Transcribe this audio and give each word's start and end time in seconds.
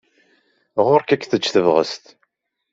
Ɣur-k 0.85 1.09
ad 1.13 1.19
k-teǧǧ 1.21 1.45
tebɣest. 1.49 2.05